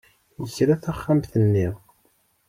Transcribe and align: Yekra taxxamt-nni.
Yekra 0.41 0.75
taxxamt-nni. 0.83 1.67